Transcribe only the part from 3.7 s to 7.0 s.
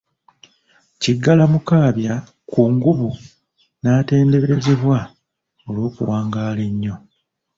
n'atenderezebwa olw'okuwangaala ennyo.